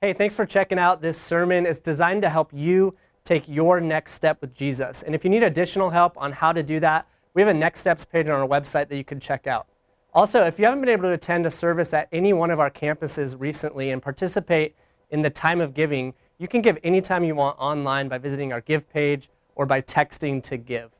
[0.00, 1.66] Hey, thanks for checking out this sermon.
[1.66, 5.02] It's designed to help you take your next step with Jesus.
[5.02, 7.80] And if you need additional help on how to do that, we have a next
[7.80, 9.66] steps page on our website that you can check out.
[10.14, 12.70] Also, if you haven't been able to attend a service at any one of our
[12.70, 14.76] campuses recently and participate
[15.10, 18.60] in the time of giving, you can give anytime you want online by visiting our
[18.60, 20.92] give page or by texting to give.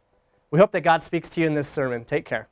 [0.51, 2.05] We hope that God speaks to you in this sermon.
[2.05, 2.49] Take care.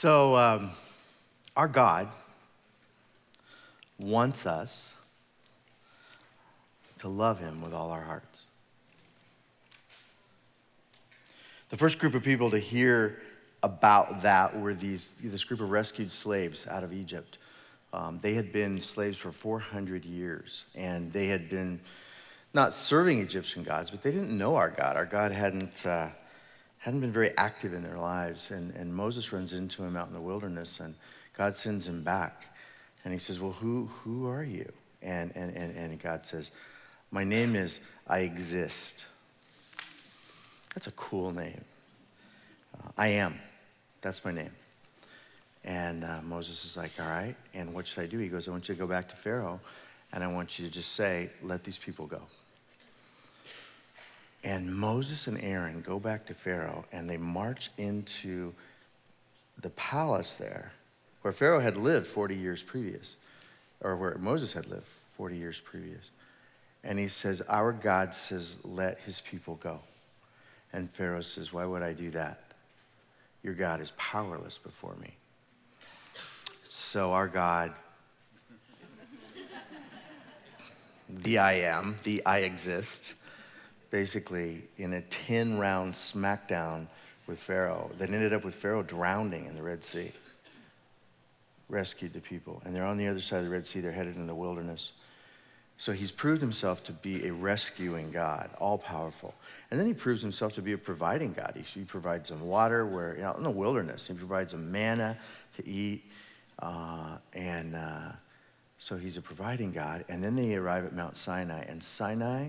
[0.00, 0.70] So, um,
[1.56, 2.06] our God
[3.98, 4.94] wants us
[7.00, 8.42] to love Him with all our hearts.
[11.70, 13.20] The first group of people to hear
[13.64, 17.38] about that were these, this group of rescued slaves out of Egypt.
[17.92, 21.80] Um, they had been slaves for 400 years, and they had been
[22.54, 24.94] not serving Egyptian gods, but they didn't know our God.
[24.94, 25.84] Our God hadn't.
[25.84, 26.10] Uh,
[26.78, 28.50] hadn't been very active in their lives.
[28.50, 30.94] And, and Moses runs into him out in the wilderness, and
[31.36, 32.46] God sends him back.
[33.04, 34.70] And he says, Well, who, who are you?
[35.02, 36.50] And, and, and, and God says,
[37.10, 39.06] My name is I Exist.
[40.74, 41.64] That's a cool name.
[42.74, 43.40] Uh, I am.
[44.00, 44.52] That's my name.
[45.64, 48.18] And uh, Moses is like, All right, and what should I do?
[48.18, 49.60] He goes, I want you to go back to Pharaoh,
[50.12, 52.22] and I want you to just say, Let these people go.
[54.48, 58.54] And Moses and Aaron go back to Pharaoh and they march into
[59.60, 60.72] the palace there
[61.20, 63.16] where Pharaoh had lived 40 years previous,
[63.82, 64.86] or where Moses had lived
[65.18, 66.08] 40 years previous.
[66.82, 69.80] And he says, Our God says, let his people go.
[70.72, 72.40] And Pharaoh says, Why would I do that?
[73.42, 75.14] Your God is powerless before me.
[76.70, 77.74] So our God,
[81.10, 83.17] the I am, the I exist,
[83.90, 86.86] basically in a 10 round smackdown
[87.26, 90.12] with Pharaoh that ended up with Pharaoh drowning in the Red Sea.
[91.68, 92.62] Rescued the people.
[92.64, 94.92] And they're on the other side of the Red Sea, they're headed in the wilderness.
[95.80, 99.32] So he's proved himself to be a rescuing God, all powerful.
[99.70, 101.62] And then he proves himself to be a providing God.
[101.72, 105.16] He, provides them water where, you know, in the wilderness, he provides them manna
[105.56, 106.02] to eat.
[106.58, 108.12] Uh, and uh,
[108.78, 110.04] so he's a providing God.
[110.08, 111.62] And then they arrive at Mount Sinai.
[111.68, 112.48] And Sinai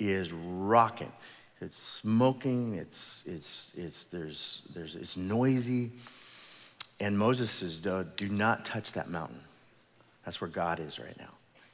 [0.00, 1.12] is rocking.
[1.60, 5.92] It's smoking, it's, it's, it's, there's, there's, it's noisy.
[7.00, 9.40] And Moses says, Do not touch that mountain.
[10.24, 11.30] That's where God is right now.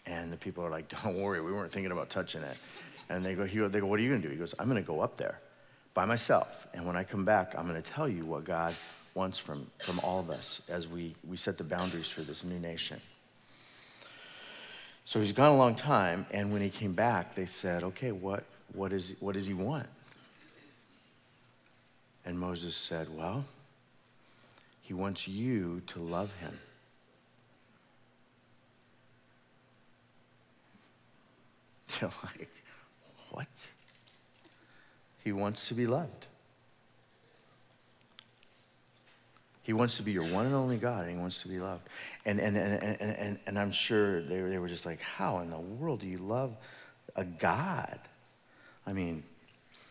[0.06, 2.56] And the people are like, Don't worry, we weren't thinking about touching it.
[3.08, 4.32] And they go, he, they go What are you going to do?
[4.32, 5.38] He goes, I'm going to go up there
[5.94, 6.66] by myself.
[6.74, 8.74] And when I come back, I'm going to tell you what God
[9.14, 12.58] wants from, from all of us as we, we set the boundaries for this new
[12.58, 13.00] nation.
[15.06, 18.42] So he's gone a long time, and when he came back, they said, Okay, what,
[18.74, 19.86] what, is, what does he want?
[22.24, 23.44] And Moses said, Well,
[24.82, 26.58] he wants you to love him.
[32.00, 32.50] You're like,
[33.30, 33.46] What?
[35.22, 36.26] He wants to be loved.
[39.66, 41.88] He wants to be your one and only God, and He wants to be loved.
[42.24, 45.50] And, and, and, and, and, and I'm sure they, they were just like, How in
[45.50, 46.56] the world do you love
[47.16, 47.98] a God?
[48.86, 49.24] I mean,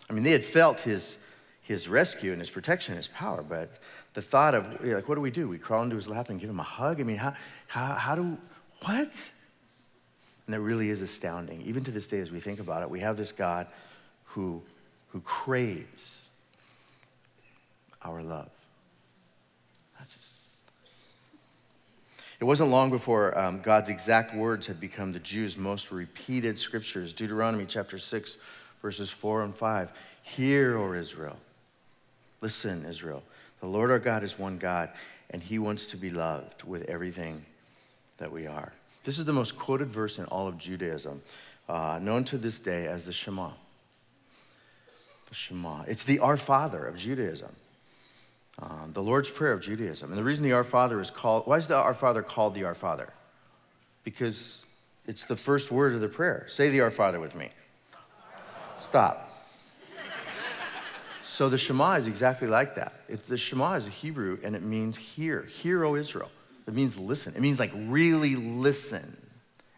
[0.09, 1.17] I mean, they had felt his,
[1.61, 3.69] his rescue and his protection, and his power, but
[4.13, 5.49] the thought of, like, what do we do?
[5.49, 7.01] We crawl into his lap and give him a hug?
[7.01, 7.33] I mean, how,
[7.67, 8.37] how, how do,
[8.85, 9.11] what?
[10.45, 11.63] And that really is astounding.
[11.63, 13.67] Even to this day, as we think about it, we have this God
[14.23, 14.61] who,
[15.09, 16.29] who craves
[18.01, 18.49] our love.
[22.39, 27.13] It wasn't long before um, God's exact words had become the Jews' most repeated scriptures.
[27.13, 28.37] Deuteronomy chapter 6,
[28.81, 29.91] verses 4 and 5.
[30.23, 31.37] Hear, O Israel.
[32.41, 33.23] Listen, Israel.
[33.61, 34.89] The Lord our God is one God,
[35.29, 37.45] and he wants to be loved with everything
[38.17, 38.73] that we are.
[39.05, 41.21] This is the most quoted verse in all of Judaism.
[41.67, 43.49] uh, known to this day as the Shema.
[45.29, 45.83] The Shema.
[45.87, 47.55] It's the Our Father of Judaism,
[48.59, 50.09] um, the Lord's Prayer of Judaism.
[50.09, 52.63] And the reason the Our Father is called, why is the Our Father called the
[52.63, 53.11] Our Father?
[54.03, 54.63] Because
[55.05, 56.45] it's the first word of the prayer.
[56.47, 57.49] Say the Our Father with me.
[58.79, 59.31] Stop.
[61.23, 62.93] So the Shema is exactly like that.
[63.09, 65.41] It's, the Shema is a Hebrew and it means hear.
[65.41, 66.31] Hear, O Israel.
[66.65, 67.33] It means listen.
[67.35, 69.17] It means like really listen.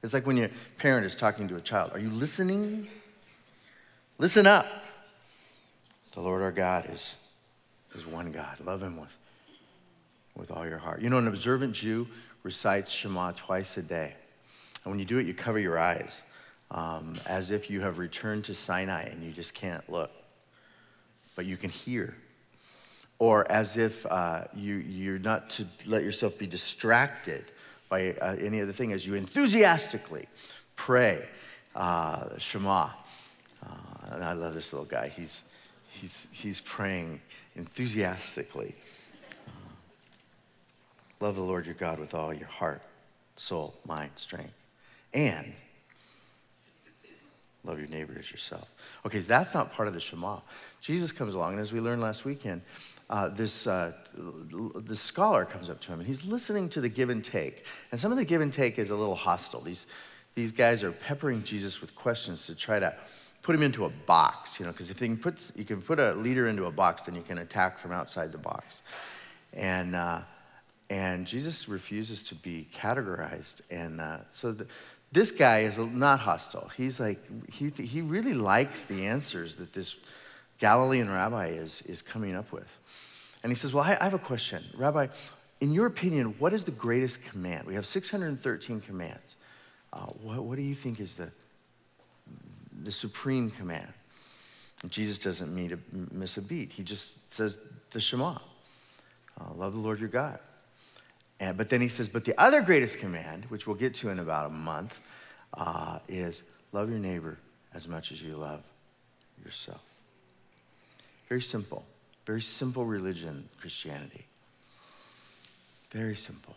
[0.04, 1.92] It's like when your parent is talking to a child.
[1.94, 2.88] Are you listening?
[4.20, 4.68] Listen up.
[6.14, 7.16] The Lord our God is,
[7.98, 8.60] is one God.
[8.64, 9.16] Love him with,
[10.36, 11.02] with all your heart.
[11.02, 12.08] You know, an observant Jew
[12.44, 14.14] recites Shema twice a day.
[14.84, 16.24] And when you do it, you cover your eyes
[16.72, 20.12] um, as if you have returned to Sinai and you just can't look,
[21.36, 22.16] but you can hear.
[23.20, 27.46] Or as if uh, you, you're not to let yourself be distracted
[27.90, 30.28] by uh, any other thing as you enthusiastically
[30.76, 31.24] pray
[31.76, 32.90] uh, Shema.
[33.66, 33.76] Uh,
[34.12, 35.08] and I love this little guy.
[35.08, 35.44] He's,
[35.90, 37.22] he's, he's praying
[37.58, 38.76] enthusiastically.
[41.20, 42.82] Love the Lord your God with all your heart,
[43.36, 44.54] soul, mind, strength.
[45.14, 45.54] And
[47.64, 48.68] love your neighbor as yourself.
[49.06, 50.40] Okay, so that's not part of the Shema.
[50.80, 52.62] Jesus comes along, and as we learned last weekend,
[53.10, 53.94] uh, this, uh,
[54.76, 57.64] this scholar comes up to him and he's listening to the give and take.
[57.92, 59.62] And some of the give and take is a little hostile.
[59.62, 59.88] These,
[60.36, 62.94] these guys are peppering Jesus with questions to try to
[63.42, 66.00] put him into a box, you know, because if you can, put, you can put
[66.00, 68.82] a leader into a box, then you can attack from outside the box.
[69.54, 70.22] And, uh,
[70.90, 73.62] and Jesus refuses to be categorized.
[73.70, 74.68] And uh, so the,
[75.12, 76.70] this guy is not hostile.
[76.76, 77.20] He's like,
[77.52, 79.96] he, he really likes the answers that this
[80.60, 82.68] Galilean rabbi is, is coming up with.
[83.44, 84.64] And he says, Well, I, I have a question.
[84.76, 85.08] Rabbi,
[85.62, 87.68] in your opinion, what is the greatest command?
[87.68, 89.36] We have 613 commands.
[89.94, 91.32] Uh, what, what, do you think is the,
[92.88, 93.90] the supreme command?
[94.82, 96.72] And Jesus doesn't mean to miss a beat.
[96.72, 97.60] He just says
[97.92, 98.38] the Shema
[99.40, 100.40] uh, love the Lord your God.
[101.40, 104.20] And, but then he says, But the other greatest command, which we'll get to in
[104.20, 105.00] about a month,
[105.54, 106.42] uh, is
[106.72, 107.38] love your neighbor
[107.74, 108.64] as much as you love
[109.44, 109.82] yourself.
[111.28, 111.84] Very simple.
[112.26, 114.26] Very simple religion, Christianity.
[115.92, 116.56] Very simple.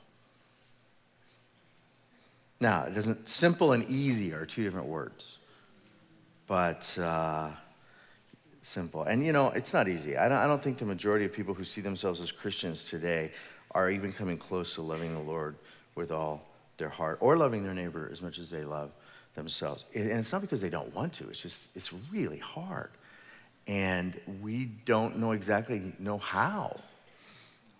[2.61, 5.39] Now, it doesn't, simple and easy are two different words,
[6.51, 7.49] but uh,
[8.61, 9.05] simple.
[9.05, 10.17] And you know, it's not easy.
[10.17, 13.31] I don't, I don't think the majority of people who see themselves as Christians today
[13.71, 15.55] are even coming close to loving the Lord
[15.95, 16.45] with all
[16.77, 18.91] their heart or loving their neighbor as much as they love
[19.37, 19.85] themselves.
[19.95, 22.91] And it's not because they don't want to, it's just, it's really hard
[23.69, 26.81] and we don't know exactly know how.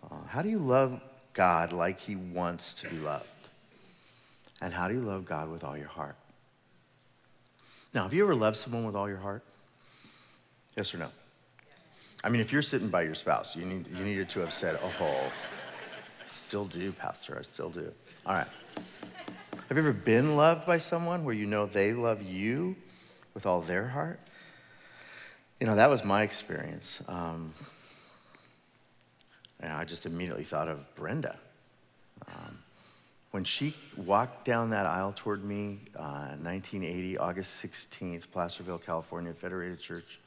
[0.09, 1.01] Uh, how do you love
[1.33, 3.27] God like He wants to be loved?
[4.63, 6.15] And how do you love God with all your heart?
[7.93, 9.43] Now, have you ever loved someone with all your heart?
[10.77, 11.09] Yes or no?
[12.23, 14.79] I mean, if you're sitting by your spouse, you, need, you needed to have said,
[14.83, 15.31] oh, I
[16.27, 17.91] still do, Pastor, I still do.
[18.27, 18.47] All right.
[18.77, 22.77] Have you ever been loved by someone where you know they love you
[23.35, 24.21] with all their heart?
[25.59, 27.03] You know, that was my experience.
[27.09, 27.55] Um,
[29.61, 31.39] and I just immediately thought of Brenda.
[32.29, 32.59] Um,
[33.31, 39.79] when she walked down that aisle toward me, uh, 1980, August 16th, Placerville, California, Federated
[39.79, 40.19] Church,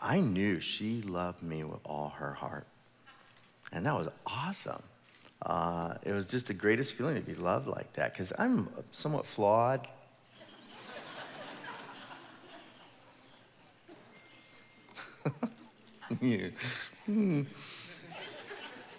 [0.00, 2.66] I knew she loved me with all her heart.
[3.72, 4.82] And that was awesome.
[5.42, 9.26] Uh, it was just the greatest feeling to be loved like that because I'm somewhat
[9.26, 9.86] flawed.
[17.04, 17.42] Hmm.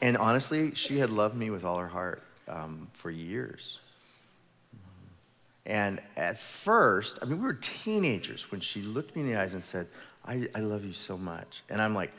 [0.02, 3.80] And honestly, she had loved me with all her heart um, for years.
[5.66, 9.54] And at first, I mean, we were teenagers when she looked me in the eyes
[9.54, 9.88] and said,
[10.26, 11.64] I, I love you so much.
[11.70, 12.12] And I'm like,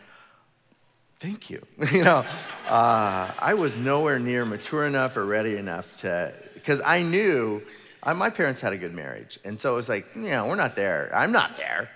[1.19, 1.65] thank you.
[1.93, 2.25] you know,
[2.69, 7.63] uh, I was nowhere near mature enough or ready enough to, because I knew
[8.03, 9.39] I, my parents had a good marriage.
[9.45, 11.11] And so it was like, you know, we're not there.
[11.15, 11.91] I'm not there.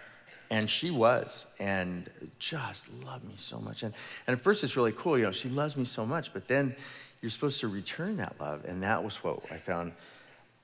[0.55, 2.09] And she was, and
[2.39, 3.83] just loved me so much.
[3.83, 3.93] And,
[4.29, 6.77] and at first, it's really cool, you know, she loves me so much, but then
[7.21, 8.65] you're supposed to return that love.
[8.65, 9.95] And that was what I found.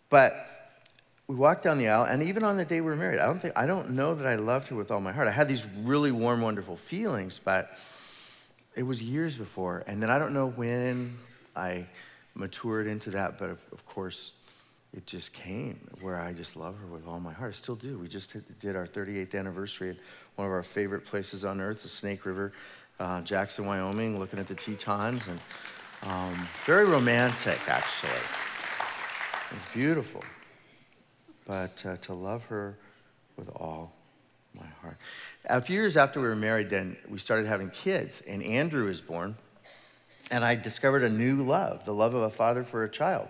[0.08, 0.36] But
[1.26, 3.40] we walked down the aisle, and even on the day we were married, I don't
[3.40, 5.26] think, I don't know that I loved her with all my heart.
[5.26, 7.76] I had these really warm, wonderful feelings, but
[8.76, 9.82] it was years before.
[9.88, 11.18] And then I don't know when
[11.56, 11.88] I
[12.36, 14.30] matured into that, but of, of course,
[14.92, 17.52] it just came where I just love her with all my heart.
[17.52, 17.98] I still do.
[17.98, 19.96] We just did our 38th anniversary at
[20.34, 22.52] one of our favorite places on earth, the Snake River,
[22.98, 25.26] uh, Jackson, Wyoming, looking at the Tetons.
[25.28, 25.40] And
[26.02, 28.10] um, very romantic, actually.
[29.52, 30.24] It's beautiful.
[31.46, 32.76] but uh, to love her
[33.36, 33.92] with all
[34.54, 34.96] my heart.
[35.46, 39.00] A few years after we were married, then we started having kids, and Andrew was
[39.00, 39.36] born.
[40.32, 43.28] And I discovered a new love, the love of a father for a child.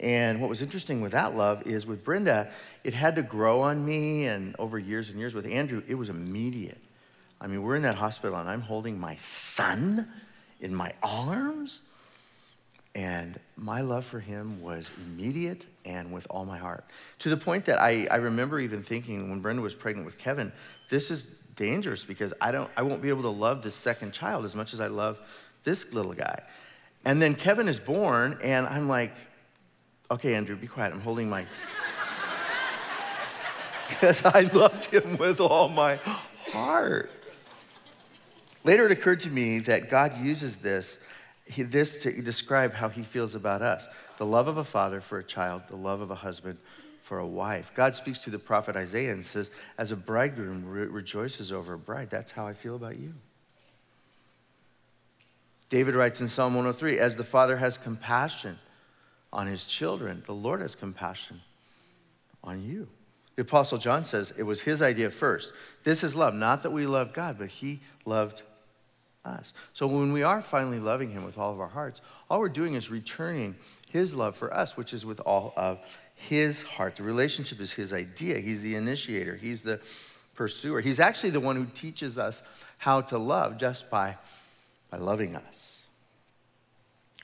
[0.00, 2.50] And what was interesting with that love is with Brenda,
[2.82, 6.08] it had to grow on me, and over years and years with Andrew, it was
[6.08, 6.80] immediate.
[7.40, 10.08] I mean, we're in that hospital, and I'm holding my son
[10.60, 11.82] in my arms,
[12.94, 16.84] and my love for him was immediate and with all my heart.
[17.20, 20.52] To the point that I, I remember even thinking when Brenda was pregnant with Kevin,
[20.90, 21.24] this is
[21.56, 24.72] dangerous because I, don't, I won't be able to love this second child as much
[24.72, 25.18] as I love
[25.64, 26.42] this little guy.
[27.04, 29.14] And then Kevin is born, and I'm like,
[30.14, 30.92] okay, Andrew, be quiet.
[30.92, 31.46] I'm holding my.
[33.86, 35.96] Because I loved him with all my
[36.52, 37.10] heart.
[38.64, 40.98] Later, it occurred to me that God uses this,
[41.56, 45.24] this to describe how he feels about us the love of a father for a
[45.24, 46.58] child, the love of a husband
[47.02, 47.72] for a wife.
[47.74, 51.78] God speaks to the prophet Isaiah and says, As a bridegroom re- rejoices over a
[51.78, 53.12] bride, that's how I feel about you.
[55.68, 58.58] David writes in Psalm 103 As the father has compassion
[59.34, 61.42] on his children, the Lord has compassion
[62.42, 62.88] on you.
[63.36, 65.52] The Apostle John says it was his idea first.
[65.82, 68.42] This is love, not that we love God, but he loved
[69.24, 69.52] us.
[69.72, 72.00] So when we are finally loving him with all of our hearts,
[72.30, 73.56] all we're doing is returning
[73.90, 75.80] his love for us, which is with all of
[76.14, 76.96] his heart.
[76.96, 78.38] The relationship is his idea.
[78.38, 79.80] He's the initiator, he's the
[80.34, 80.80] pursuer.
[80.80, 82.42] He's actually the one who teaches us
[82.78, 84.16] how to love just by,
[84.90, 85.76] by loving us.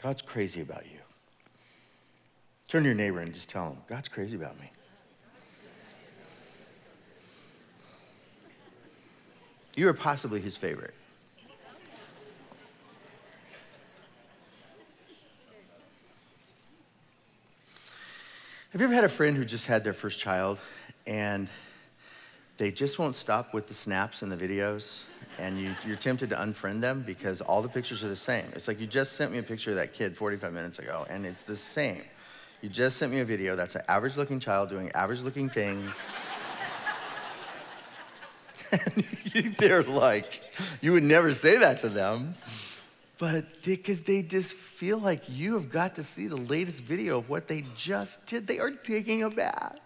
[0.03, 1.00] God's crazy about you.
[2.71, 4.71] Turn to your neighbor and just tell him, God's crazy about me.
[9.75, 10.95] You are possibly his favorite.
[18.71, 20.59] Have you ever had a friend who just had their first child
[21.09, 21.49] and
[22.57, 25.01] they just won't stop with the snaps and the videos
[25.41, 28.45] and you, are tempted to unfriend them because all the pictures are the same?
[28.55, 31.27] It's like you just sent me a picture of that kid 45 minutes ago and
[31.27, 32.03] it's the same.
[32.63, 35.95] You just sent me a video that's an average looking child doing average looking things.
[38.73, 40.43] and they're like,
[40.81, 42.35] you would never say that to them
[43.21, 47.19] but because they, they, just feel like you have got to see the latest video
[47.19, 48.47] of what they just did.
[48.47, 49.79] They are taking a bath.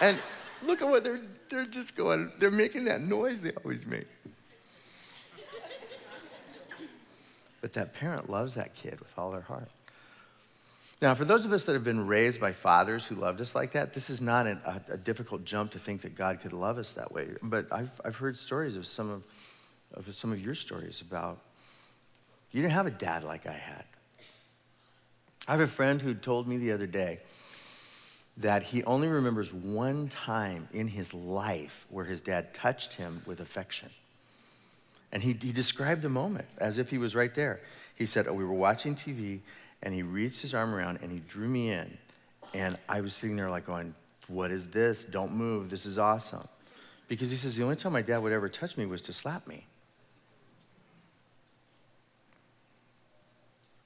[0.00, 0.18] and
[0.64, 4.06] look at what they're, they're just going, they're making that noise they always make.
[7.60, 9.68] but that parent loves that kid with all their heart.
[11.00, 13.72] Now, for those of us that have been raised by fathers who loved us like
[13.72, 16.76] that, this is not an, a, a, difficult jump to think that God could love
[16.76, 17.28] us that way.
[17.40, 19.22] But I've, I've heard stories of some of,
[19.94, 21.38] of some of your stories about
[22.50, 23.84] you didn't have a dad like I had.
[25.46, 27.18] I have a friend who told me the other day
[28.38, 33.40] that he only remembers one time in his life where his dad touched him with
[33.40, 33.90] affection.
[35.12, 37.60] And he, he described the moment as if he was right there.
[37.94, 39.40] He said, Oh, we were watching TV,
[39.82, 41.98] and he reached his arm around and he drew me in.
[42.54, 43.94] And I was sitting there like going,
[44.26, 45.04] What is this?
[45.04, 45.70] Don't move.
[45.70, 46.48] This is awesome.
[47.06, 49.46] Because he says, The only time my dad would ever touch me was to slap
[49.46, 49.66] me.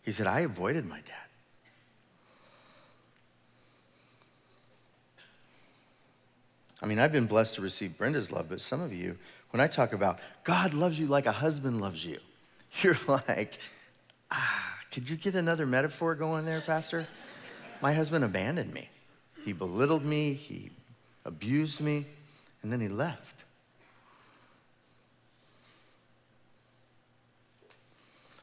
[0.03, 1.17] He said, I avoided my dad.
[6.83, 9.17] I mean, I've been blessed to receive Brenda's love, but some of you,
[9.51, 12.19] when I talk about God loves you like a husband loves you,
[12.83, 13.59] you're like,
[14.33, 17.07] ah, could you get another metaphor going there, Pastor?
[17.81, 18.91] My husband abandoned me.
[19.45, 20.71] He belittled me, he
[21.25, 22.07] abused me,
[22.63, 23.45] and then he left.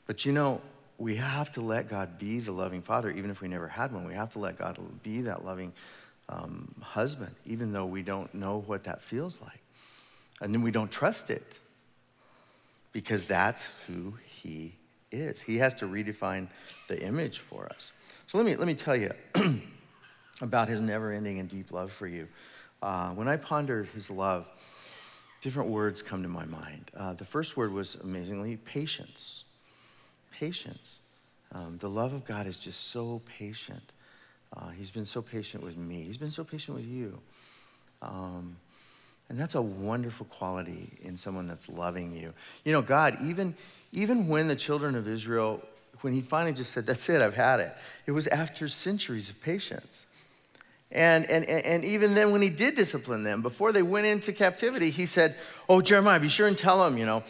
[0.08, 0.60] But you know,
[0.98, 4.06] we have to let God be the loving father, even if we never had one.
[4.06, 5.72] We have to let God be that loving
[6.28, 9.62] um, husband, even though we don't know what that feels like.
[10.42, 11.60] And then we don't trust it
[12.92, 14.74] because that's who he
[15.12, 15.42] is.
[15.42, 16.48] He has to redefine
[16.88, 17.92] the image for us.
[18.28, 19.12] So let me, let me tell you
[20.42, 22.28] about his never ending and deep love for you.
[22.82, 24.46] Uh, when I ponder his love,
[25.42, 26.92] different words come to my mind.
[26.96, 29.46] Uh, the first word was amazingly patience
[30.40, 31.00] patience.
[31.52, 33.94] Um, the love of God is just so patient.
[34.56, 36.04] Uh, he's been so patient with me.
[36.06, 37.20] He's been so patient with you.
[38.02, 38.56] Um,
[39.30, 42.34] and that's a wonderful quality in someone that's loving you.
[42.66, 43.56] You know, God, even,
[43.92, 45.62] even when the children of Israel,
[46.02, 47.74] when he finally just said, That's it, I've had it,
[48.08, 50.08] it was after centuries of patience.
[50.92, 54.90] And, and, and even then, when he did discipline them, before they went into captivity,
[54.90, 55.36] he said,
[55.68, 57.24] Oh, Jeremiah, be sure and tell them, you know,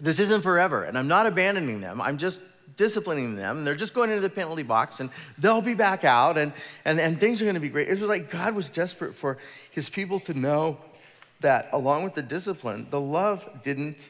[0.00, 2.00] this isn't forever, and I'm not abandoning them.
[2.00, 2.40] I'm just
[2.76, 6.38] disciplining them, and they're just going into the penalty box, and they'll be back out,
[6.38, 6.52] and,
[6.84, 7.88] and, and things are going to be great.
[7.88, 9.38] It was like God was desperate for
[9.72, 10.78] his people to know
[11.40, 14.08] that along with the discipline, the love didn't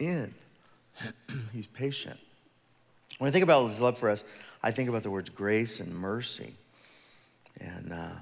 [0.00, 0.34] end.
[1.52, 2.18] He's patient.
[3.18, 4.24] When I think about his love for us,
[4.62, 6.54] I think about the words grace and mercy.
[7.60, 8.16] And uh,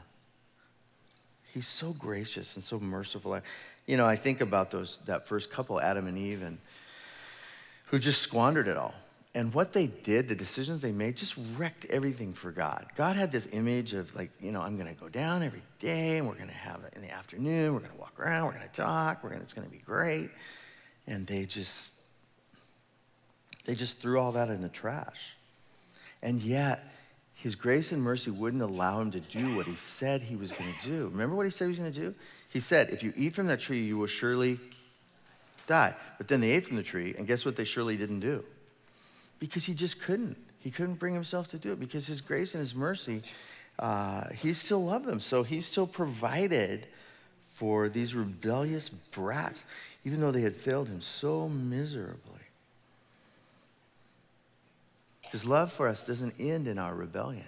[1.55, 3.35] he's so gracious and so merciful.
[3.35, 3.43] I,
[3.87, 6.59] you know, I think about those that first couple, Adam and Eve, and
[7.87, 8.95] who just squandered it all.
[9.33, 12.87] And what they did, the decisions they made, just wrecked everything for God.
[12.97, 16.19] God had this image of like, you know, I'm going to go down every day,
[16.19, 17.73] and we're going to have it in the afternoon.
[17.73, 18.47] We're going to walk around.
[18.47, 19.23] We're going to talk.
[19.23, 19.43] We're going.
[19.43, 20.31] It's going to be great.
[21.07, 21.95] And they just,
[23.67, 25.37] they just threw all that in the trash.
[26.23, 26.85] And yet,
[27.35, 30.75] His grace and mercy wouldn't allow him to do what He said He was going
[30.81, 31.05] to do.
[31.07, 32.15] Remember what He said He was going to do?
[32.49, 34.59] He said, If you eat from that tree, you will surely
[35.69, 35.95] die.
[36.19, 38.45] But then they ate from the tree, and guess what they surely didn't do?
[39.41, 40.37] Because he just couldn't.
[40.61, 43.23] He couldn't bring himself to do it because his grace and his mercy,
[43.79, 45.19] uh, he still loved them.
[45.19, 46.87] So he still provided
[47.55, 49.65] for these rebellious brats,
[50.05, 52.41] even though they had failed him so miserably.
[55.31, 57.45] His love for us doesn't end in our rebellion.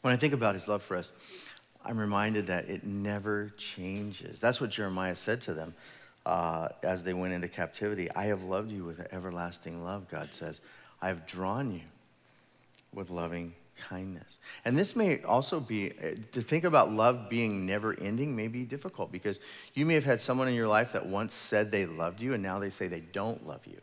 [0.00, 1.10] When I think about his love for us,
[1.84, 4.40] I'm reminded that it never changes.
[4.40, 5.74] That's what Jeremiah said to them
[6.24, 8.10] uh, as they went into captivity.
[8.12, 10.60] I have loved you with everlasting love, God says.
[11.02, 11.82] I have drawn you
[12.94, 14.38] with loving kindness.
[14.64, 18.64] And this may also be, uh, to think about love being never ending may be
[18.64, 19.38] difficult because
[19.74, 22.42] you may have had someone in your life that once said they loved you and
[22.42, 23.80] now they say they don't love you.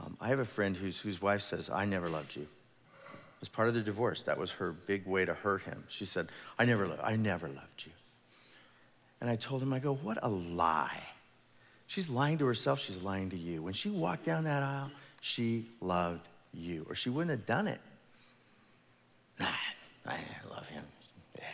[0.00, 2.48] Um, I have a friend whose, whose wife says, I never loved you
[3.40, 4.22] was part of the divorce.
[4.22, 5.84] That was her big way to hurt him.
[5.88, 6.28] She said,
[6.58, 7.92] I never, lo- I never loved you.
[9.20, 11.02] And I told him, I go, what a lie.
[11.86, 13.62] She's lying to herself, she's lying to you.
[13.62, 17.80] When she walked down that aisle, she loved you, or she wouldn't have done it.
[19.38, 19.48] Nah,
[20.06, 20.84] I love him.
[21.36, 21.44] Yeah.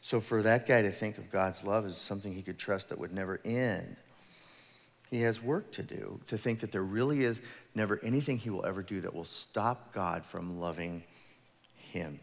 [0.00, 2.98] So for that guy to think of God's love as something he could trust that
[2.98, 3.96] would never end,
[5.10, 7.40] he has work to do to think that there really is
[7.78, 11.04] never anything he will ever do that will stop God from loving
[11.92, 12.20] him.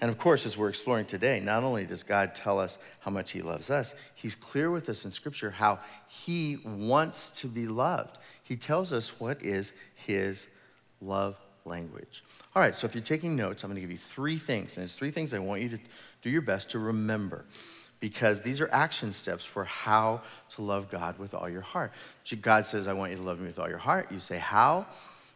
[0.00, 3.32] And of course, as we're exploring today, not only does God tell us how much
[3.32, 8.18] he loves us, he's clear with us in Scripture how he wants to be loved.
[8.42, 10.46] He tells us what is his
[11.00, 12.22] love language.
[12.54, 14.76] All right, so if you're taking notes, I'm going to give you three things.
[14.76, 15.78] And it's three things I want you to
[16.20, 17.46] do your best to remember
[18.00, 21.92] because these are action steps for how to love God with all your heart.
[22.42, 24.10] God says, I want you to love me with all your heart.
[24.10, 24.86] You say, How?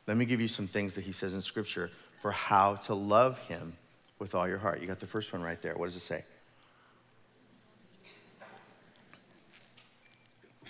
[0.07, 3.39] Let me give you some things that He says in Scripture for how to love
[3.39, 3.75] Him
[4.19, 4.81] with all your heart.
[4.81, 5.75] You got the first one right there.
[5.77, 6.25] What does it say?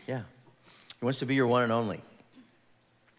[0.06, 0.22] Yeah.
[0.98, 2.00] He wants to be your one and only.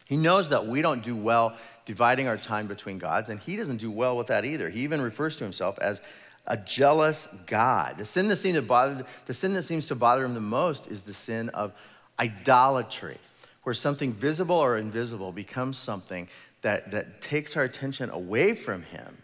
[0.06, 1.56] He knows that we don't do well
[1.86, 4.70] dividing our time between gods, and he doesn't do well with that either.
[4.70, 6.02] He even refers to himself as
[6.48, 7.98] a jealous God.
[7.98, 10.88] The sin that seems to bother, the sin that seems to bother him the most
[10.88, 11.74] is the sin of
[12.20, 13.18] idolatry,
[13.64, 16.28] where something visible or invisible becomes something
[16.62, 19.18] that, that takes our attention away from him.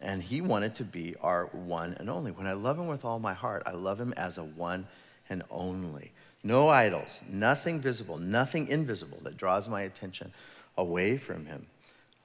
[0.00, 2.30] And he wanted to be our one and only.
[2.30, 4.86] When I love him with all my heart, I love him as a one
[5.30, 6.12] and only.
[6.42, 10.32] No idols, nothing visible, nothing invisible that draws my attention
[10.76, 11.66] away from him.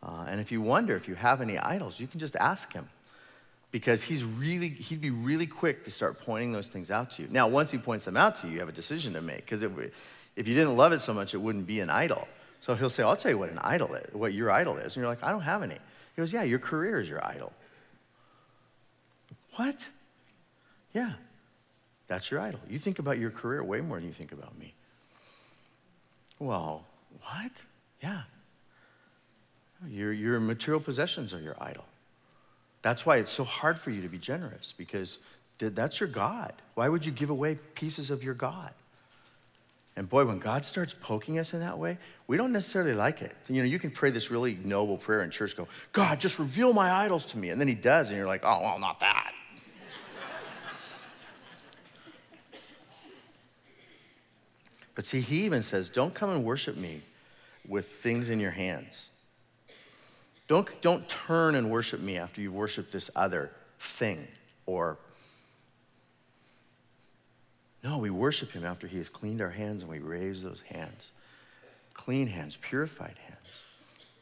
[0.04, 2.90] Uh, and if you wonder if you have any idols, you can just ask him
[3.72, 7.28] because he's really he'd be really quick to start pointing those things out to you.
[7.32, 9.62] Now once he points them out to you you have a decision to make because
[9.64, 12.28] if, you didn't love it so much it wouldn't be an idol.
[12.62, 14.96] So he'll say i'll tell you what an idol is what your idol is.
[14.96, 15.76] And you're like i don't have any.
[15.76, 17.54] He goes yeah your career is your idol.
[19.56, 19.90] What?
[20.94, 21.14] Yeah.
[22.08, 22.60] That's your idol.
[22.68, 24.74] You think about your career way more than you think about me.
[26.40, 26.86] Well
[27.22, 27.52] what?
[28.02, 28.22] Yeah.
[29.88, 31.86] Your, your material possessions are your idol
[32.82, 35.18] that's why it's so hard for you to be generous because
[35.58, 36.54] that's your God.
[36.76, 38.72] Why would you give away pieces of your God?
[39.96, 43.36] And boy, when God starts poking us in that way, we don't necessarily like it.
[43.50, 46.72] You know, you can pray this really noble prayer in church, go, God, just reveal
[46.72, 47.50] my idols to me.
[47.50, 49.34] And then he does, and you're like, oh, well, not that.
[54.96, 57.02] but see, he even says, don't come and worship me
[57.68, 59.10] with things in your hands.
[60.50, 64.28] Don't, don't turn and worship me after you worship this other thing
[64.66, 64.98] or
[67.84, 71.12] no, we worship him after he has cleaned our hands and we raise those hands.
[71.94, 73.48] Clean hands, purified hands.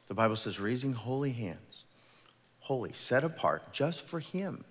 [0.09, 1.85] The Bible says raising holy hands,
[2.59, 4.63] holy, set apart just for him.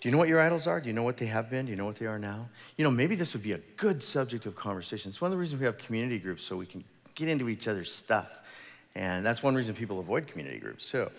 [0.00, 0.80] Do you know what your idols are?
[0.80, 1.66] Do you know what they have been?
[1.66, 2.48] Do you know what they are now?
[2.76, 5.10] You know, maybe this would be a good subject of conversation.
[5.10, 6.82] It's one of the reasons we have community groups so we can
[7.14, 8.30] get into each other's stuff.
[8.94, 11.10] And that's one reason people avoid community groups, too.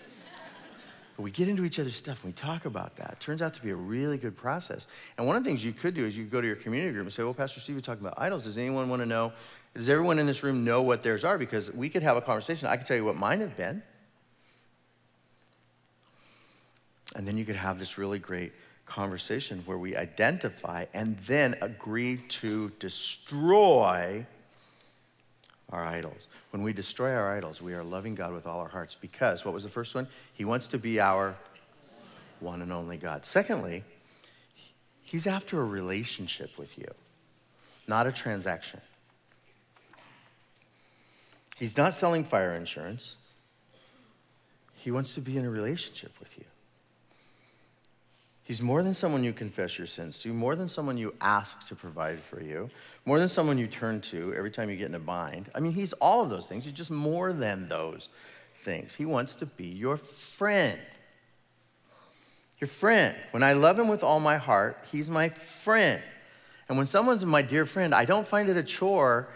[1.16, 3.12] But we get into each other's stuff and we talk about that.
[3.12, 4.86] It turns out to be a really good process.
[5.16, 7.04] And one of the things you could do is you go to your community group
[7.04, 8.44] and say, well, Pastor Steve was talking about idols.
[8.44, 9.32] Does anyone want to know?
[9.74, 11.38] Does everyone in this room know what theirs are?
[11.38, 12.66] Because we could have a conversation.
[12.68, 13.82] I could tell you what mine have been.
[17.14, 18.52] And then you could have this really great
[18.86, 24.26] conversation where we identify and then agree to destroy
[25.74, 26.28] our idols.
[26.50, 29.52] When we destroy our idols, we are loving God with all our hearts because, what
[29.52, 30.06] was the first one?
[30.32, 31.34] He wants to be our
[32.40, 33.26] one and only God.
[33.26, 33.84] Secondly,
[35.04, 36.88] He's after a relationship with you,
[37.86, 38.80] not a transaction.
[41.56, 43.16] He's not selling fire insurance.
[44.74, 46.44] He wants to be in a relationship with you.
[48.44, 51.74] He's more than someone you confess your sins to, more than someone you ask to
[51.74, 52.68] provide for you,
[53.06, 55.48] more than someone you turn to every time you get in a bind.
[55.54, 56.66] I mean, he's all of those things.
[56.66, 58.08] He's just more than those
[58.56, 58.94] things.
[58.94, 60.78] He wants to be your friend.
[62.60, 63.16] Your friend.
[63.30, 66.02] When I love him with all my heart, he's my friend.
[66.68, 69.28] And when someone's my dear friend, I don't find it a chore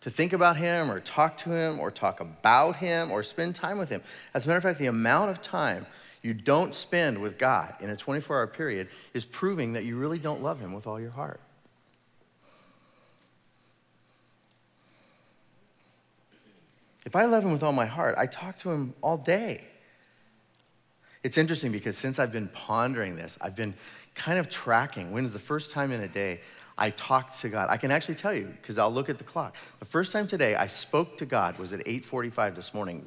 [0.00, 3.78] to think about him or talk to him or talk about him or spend time
[3.78, 4.02] with him.
[4.34, 5.86] As a matter of fact, the amount of time
[6.26, 10.18] you don't spend with God in a 24 hour period is proving that you really
[10.18, 11.40] don't love Him with all your heart.
[17.04, 19.62] If I love Him with all my heart, I talk to Him all day.
[21.22, 23.74] It's interesting because since I've been pondering this, I've been
[24.16, 26.40] kind of tracking when is the first time in a day
[26.76, 27.68] I talked to God.
[27.70, 29.54] I can actually tell you because I'll look at the clock.
[29.78, 33.06] The first time today I spoke to God was at 8:45 this morning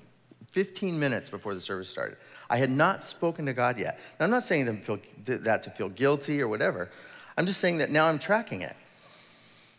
[0.50, 2.18] 15 minutes before the service started.
[2.50, 4.00] I had not spoken to God yet.
[4.20, 6.90] Now, I'm not saying to feel, that to feel guilty or whatever.
[7.38, 8.76] I'm just saying that now I'm tracking it.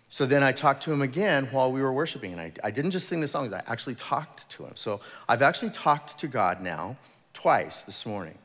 [0.09, 2.91] So then I talked to him again while we were worshiping, and I, I didn't
[2.91, 4.73] just sing the songs, I actually talked to him.
[4.75, 6.97] So I've actually talked to God now
[7.33, 8.39] twice this morning.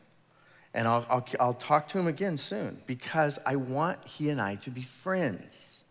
[0.76, 4.56] And I'll, I'll, I'll talk to him again soon because I want he and I
[4.56, 5.86] to be friends.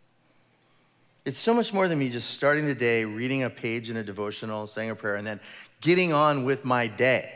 [1.25, 4.03] It's so much more than me just starting the day, reading a page in a
[4.05, 5.40] devotional, saying a prayer, and then
[5.85, 7.31] getting on with my day.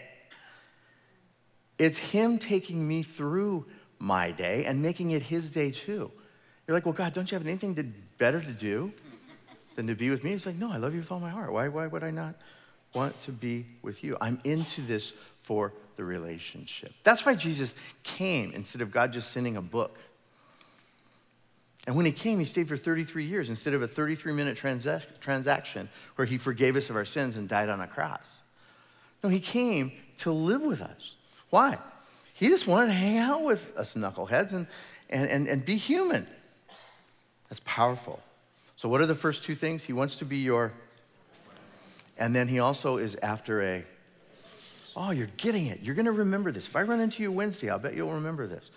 [1.79, 3.67] It's Him taking me through
[3.99, 6.11] my day and making it His day too.
[6.67, 7.85] You're like, well, God, don't you have anything to,
[8.17, 8.93] better to do
[9.77, 10.33] than to be with me?
[10.33, 11.53] He's like, no, I love you with all my heart.
[11.53, 12.37] Why, why would I not
[12.95, 14.17] want to be with you?
[14.21, 16.93] I'm into this for the relationship.
[17.03, 19.99] That's why Jesus came instead of God just sending a book.
[21.89, 25.05] And when he came, he stayed for 33 years instead of a 33 minute transa-
[25.21, 28.43] transaction where he forgave us of our sins and died on a cross.
[29.25, 31.15] No, he came to live with us.
[31.49, 31.79] Why?
[32.35, 34.67] He just wanted to hang out with us knuckleheads and,
[35.09, 36.27] and, and, and be human.
[37.49, 38.21] That's powerful.
[38.77, 39.83] So, what are the first two things?
[39.83, 40.75] He wants to be your,
[42.19, 43.85] and then he also is after a,
[44.95, 45.81] oh, you're getting it.
[45.81, 46.67] You're going to remember this.
[46.67, 48.71] If I run into you Wednesday, I'll bet you'll remember this.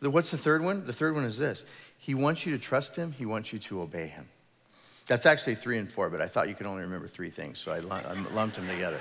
[0.00, 0.86] What's the third one?
[0.86, 1.64] The third one is this
[2.06, 4.28] he wants you to trust him, he wants you to obey him.
[5.08, 7.72] That's actually three and four, but I thought you could only remember three things, so
[7.72, 9.00] I lumped them together.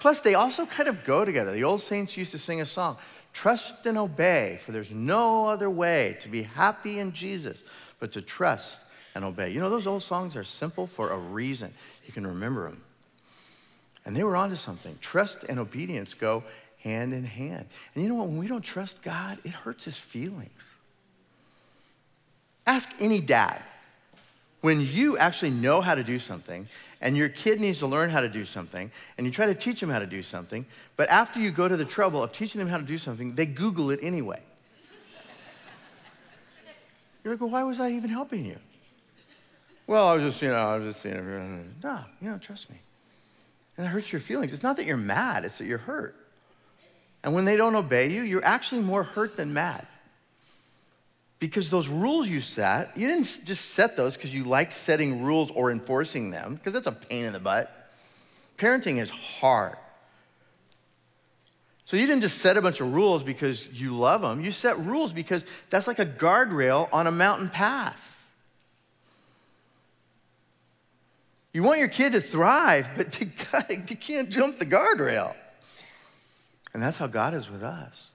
[0.00, 1.52] Plus, they also kind of go together.
[1.52, 2.96] The old saints used to sing a song
[3.34, 7.64] Trust and obey, for there's no other way to be happy in Jesus
[8.00, 8.78] but to trust
[9.14, 9.50] and obey.
[9.50, 11.74] You know, those old songs are simple for a reason.
[12.06, 12.80] You can remember them.
[14.06, 14.96] And they were onto something.
[15.02, 16.44] Trust and obedience go
[16.78, 17.66] hand in hand.
[17.94, 18.28] And you know what?
[18.28, 20.71] When we don't trust God, it hurts his feelings.
[22.66, 23.60] Ask any dad.
[24.60, 26.68] When you actually know how to do something
[27.00, 29.80] and your kid needs to learn how to do something and you try to teach
[29.80, 30.64] them how to do something,
[30.96, 33.46] but after you go to the trouble of teaching them how to do something, they
[33.46, 34.40] Google it anyway.
[37.24, 38.58] You're like, well, why was I even helping you?
[39.88, 42.70] Well, I was just, you know, I was just, you know, no, you know, trust
[42.70, 42.76] me.
[43.76, 44.52] And it hurts your feelings.
[44.52, 46.14] It's not that you're mad, it's that you're hurt.
[47.24, 49.86] And when they don't obey you, you're actually more hurt than mad
[51.42, 55.50] because those rules you set, you didn't just set those because you like setting rules
[55.50, 57.90] or enforcing them, because that's a pain in the butt.
[58.56, 59.76] Parenting is hard.
[61.84, 64.44] So you didn't just set a bunch of rules because you love them.
[64.44, 68.30] You set rules because that's like a guardrail on a mountain pass.
[71.52, 73.24] You want your kid to thrive, but they,
[73.84, 75.34] they can't jump the guardrail.
[76.72, 78.11] And that's how God is with us.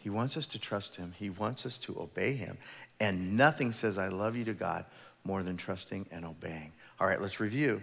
[0.00, 2.58] He wants us to trust Him, He wants us to obey Him.
[2.98, 4.84] And nothing says, I love you to God
[5.24, 6.72] more than trusting and obeying.
[6.98, 7.80] All right, let's review.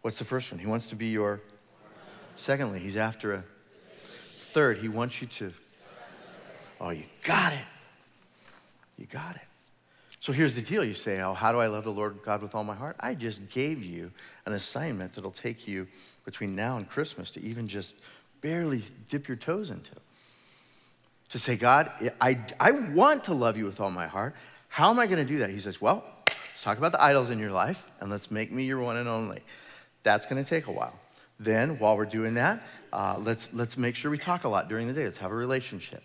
[0.00, 0.58] What's the first one?
[0.58, 1.40] He wants to be your.
[2.34, 3.44] Secondly, He's after a.
[4.52, 5.52] Third, He wants you to
[6.82, 7.64] Oh, you got it.
[8.98, 9.42] You got it.
[10.18, 10.84] So here's the deal.
[10.84, 12.96] You say, Oh, how do I love the Lord God with all my heart?
[12.98, 14.10] I just gave you
[14.46, 15.86] an assignment that'll take you
[16.24, 17.94] between now and Christmas to even just
[18.40, 19.92] barely dip your toes into.
[21.32, 21.90] To say, God,
[22.20, 24.34] I, I want to love you with all my heart.
[24.68, 25.48] How am I going to do that?
[25.48, 28.64] He says, Well, let's talk about the idols in your life and let's make me
[28.64, 29.40] your one and only.
[30.02, 30.98] That's going to take a while.
[31.40, 34.86] Then, while we're doing that, uh, let's, let's make sure we talk a lot during
[34.88, 35.04] the day.
[35.04, 36.02] Let's have a relationship.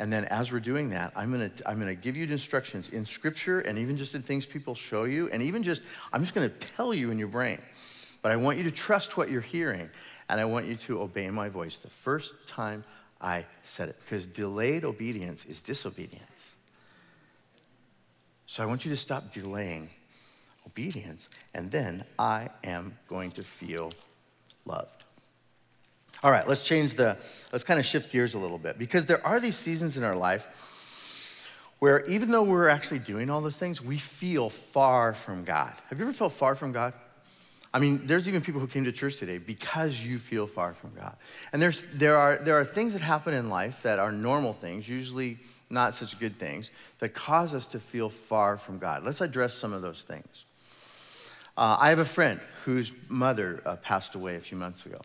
[0.00, 3.60] And then as we're doing that, I'm gonna, I'm gonna give you instructions in scripture
[3.60, 5.80] and even just in things people show you, and even just,
[6.12, 7.60] I'm just gonna tell you in your brain.
[8.20, 9.88] But I want you to trust what you're hearing,
[10.28, 12.84] and I want you to obey my voice the first time
[13.20, 16.54] I said it, because delayed obedience is disobedience.
[18.46, 19.90] So I want you to stop delaying
[20.66, 23.92] obedience, and then I am going to feel
[24.64, 25.04] loved.
[26.22, 27.16] All right, let's change the,
[27.52, 30.16] let's kind of shift gears a little bit because there are these seasons in our
[30.16, 30.46] life
[31.78, 35.72] where even though we're actually doing all those things, we feel far from God.
[35.90, 36.94] Have you ever felt far from God?
[37.74, 40.94] I mean, there's even people who came to church today because you feel far from
[40.94, 41.16] God.
[41.52, 44.88] And there's, there, are, there are things that happen in life that are normal things,
[44.88, 49.04] usually not such good things, that cause us to feel far from God.
[49.04, 50.44] Let's address some of those things.
[51.56, 55.00] Uh, I have a friend whose mother uh, passed away a few months ago.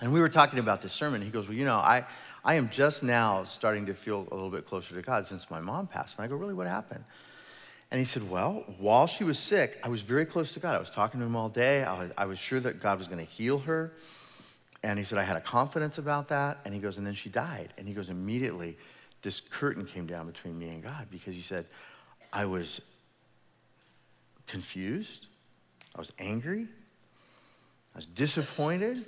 [0.00, 1.22] And we were talking about this sermon.
[1.22, 2.04] He goes, Well, you know, I,
[2.44, 5.60] I am just now starting to feel a little bit closer to God since my
[5.60, 6.18] mom passed.
[6.18, 7.04] And I go, Really, what happened?
[7.90, 10.74] And he said, Well, while she was sick, I was very close to God.
[10.74, 11.84] I was talking to him all day.
[11.84, 13.92] I was, I was sure that God was going to heal her.
[14.82, 16.58] And he said, I had a confidence about that.
[16.64, 17.72] And he goes, And then she died.
[17.78, 18.76] And he goes, Immediately,
[19.22, 21.66] this curtain came down between me and God because he said,
[22.32, 22.80] I was
[24.46, 25.26] confused.
[25.94, 26.66] I was angry.
[27.94, 29.04] I was disappointed.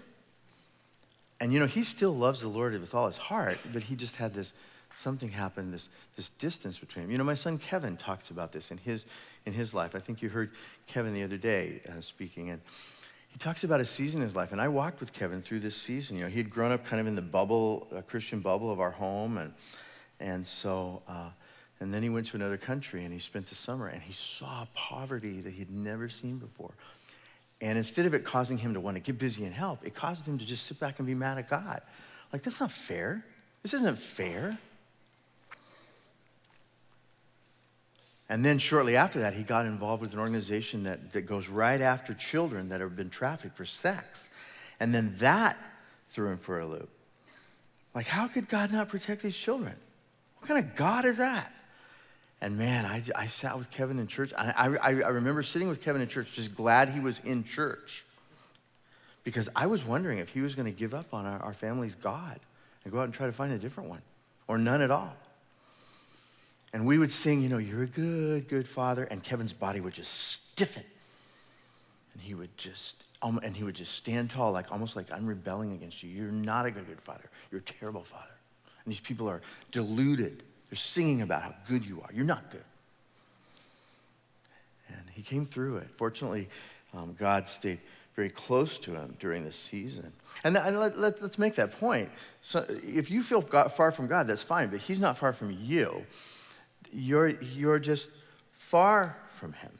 [1.40, 4.16] And you know, he still loves the Lord with all his heart, but he just
[4.16, 4.52] had this
[4.96, 7.10] something happened, this, this distance between him.
[7.10, 9.04] You know, my son Kevin talks about this in his,
[9.44, 9.94] in his life.
[9.94, 10.50] I think you heard
[10.86, 12.60] Kevin the other day uh, speaking, and
[13.28, 14.52] he talks about a season in his life.
[14.52, 16.16] And I walked with Kevin through this season.
[16.16, 18.80] You know, he had grown up kind of in the bubble, a Christian bubble of
[18.80, 19.52] our home, and,
[20.18, 21.28] and so, uh,
[21.78, 24.66] and then he went to another country and he spent the summer and he saw
[24.72, 26.72] poverty that he'd never seen before.
[27.60, 30.26] And instead of it causing him to want to get busy and help, it caused
[30.26, 31.82] him to just sit back and be mad at God.
[32.32, 33.24] Like, that's not fair.
[33.62, 34.58] This isn't fair.
[38.28, 41.80] And then shortly after that, he got involved with an organization that, that goes right
[41.80, 44.28] after children that have been trafficked for sex.
[44.80, 45.56] And then that
[46.10, 46.88] threw him for a loop.
[47.94, 49.74] Like, how could God not protect these children?
[50.38, 51.52] What kind of God is that?
[52.40, 54.32] And man, I, I sat with Kevin in church.
[54.36, 58.04] I, I, I remember sitting with Kevin in church, just glad he was in church.
[59.24, 61.94] Because I was wondering if he was going to give up on our, our family's
[61.94, 62.38] God
[62.84, 64.02] and go out and try to find a different one,
[64.46, 65.14] or none at all.
[66.76, 69.04] And we would sing, you know, you're a good, good father.
[69.04, 70.84] And Kevin's body would just stiffen.
[72.12, 75.72] And he would just, and he would just stand tall, like almost like I'm rebelling
[75.72, 76.10] against you.
[76.10, 77.30] You're not a good, good father.
[77.50, 78.34] You're a terrible father.
[78.84, 79.40] And these people are
[79.72, 82.10] deluded they're singing about how good you are.
[82.12, 82.64] You're not good.
[84.88, 85.88] And he came through it.
[85.96, 86.46] Fortunately,
[86.92, 87.78] um, God stayed
[88.16, 90.12] very close to him during this season.
[90.44, 92.10] And, and let, us let, make that point.
[92.42, 95.56] So if you feel God, far from God, that's fine, but he's not far from
[95.58, 96.04] you.
[96.96, 98.08] You're, you're just
[98.52, 99.70] far from him.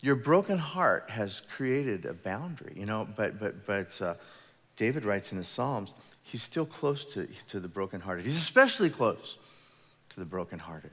[0.00, 4.14] Your broken heart has created a boundary, you know, but, but, but uh,
[4.76, 5.92] David writes in the Psalms,
[6.22, 8.24] he's still close to, to the brokenhearted.
[8.24, 9.36] He's especially close
[10.10, 10.92] to the brokenhearted.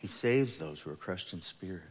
[0.00, 1.82] He saves those who are crushed in spirit.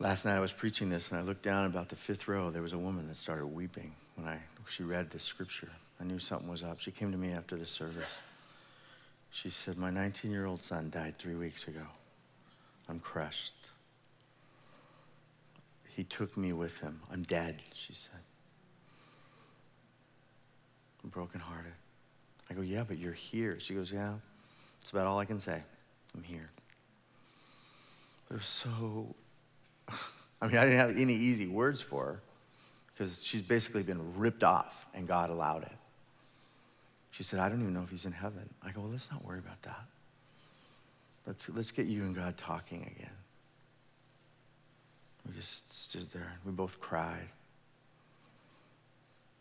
[0.00, 2.50] Last night I was preaching this and I looked down about the fifth row.
[2.50, 5.70] There was a woman that started weeping when I, she read the scripture.
[6.00, 6.80] I knew something was up.
[6.80, 8.08] She came to me after the service.
[9.30, 11.86] She said, My 19 year old son died three weeks ago.
[12.88, 13.52] I'm crushed.
[15.88, 17.00] He took me with him.
[17.12, 18.20] I'm dead, she said.
[21.02, 21.72] I'm brokenhearted.
[22.50, 23.58] I go, Yeah, but you're here.
[23.60, 24.14] She goes, Yeah,
[24.80, 25.62] that's about all I can say.
[26.14, 26.50] I'm here.
[28.28, 29.14] But it was so,
[30.40, 32.20] I mean, I didn't have any easy words for her
[32.92, 35.77] because she's basically been ripped off and God allowed it.
[37.18, 38.48] She said, I don't even know if he's in heaven.
[38.62, 39.86] I go, Well, let's not worry about that.
[41.26, 43.10] Let's, let's get you and God talking again.
[45.26, 47.28] We just stood there and we both cried.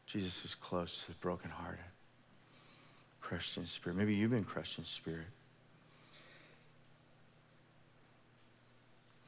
[0.07, 1.85] Jesus was close to the brokenhearted,
[3.21, 3.95] crushed in spirit.
[3.95, 5.27] Maybe you've been crushed in spirit.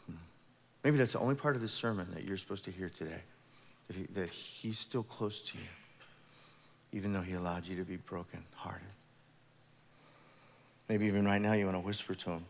[0.07, 0.15] Hmm.
[0.83, 3.21] Maybe that's the only part of this sermon that you're supposed to hear today,
[3.87, 5.63] that, he, that he's still close to you.
[6.93, 8.87] Even though He allowed you to be broken hearted.
[10.87, 12.45] Maybe even right now you want to whisper to Him,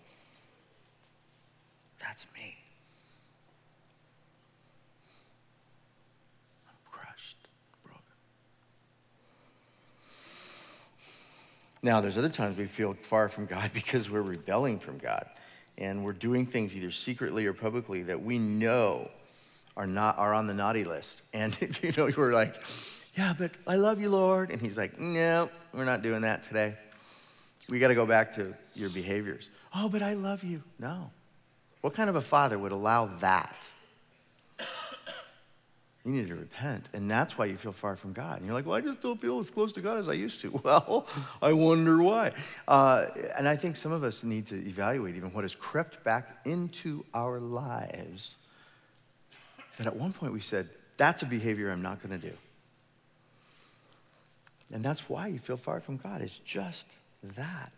[1.99, 2.57] That's me.
[6.67, 7.37] I'm crushed,
[7.83, 8.01] broken.
[11.83, 15.25] Now, there's other times we feel far from God because we're rebelling from God
[15.77, 19.09] and we're doing things either secretly or publicly that we know
[19.77, 21.21] are not are on the naughty list.
[21.33, 22.61] And you know, we're like,
[23.19, 24.49] yeah, but I love you, Lord.
[24.49, 26.75] And he's like, no, we're not doing that today.
[27.67, 29.49] We got to go back to your behaviors.
[29.75, 30.63] Oh, but I love you.
[30.79, 31.11] No.
[31.81, 33.55] What kind of a father would allow that?
[36.05, 36.87] You need to repent.
[36.93, 38.37] And that's why you feel far from God.
[38.37, 40.39] And you're like, well, I just don't feel as close to God as I used
[40.41, 40.49] to.
[40.63, 41.05] Well,
[41.41, 42.31] I wonder why.
[42.69, 46.39] Uh, and I think some of us need to evaluate even what has crept back
[46.45, 48.35] into our lives
[49.77, 52.33] that at one point we said, that's a behavior I'm not going to do.
[54.73, 56.21] And that's why you feel far from God.
[56.21, 56.87] It's just
[57.35, 57.71] that.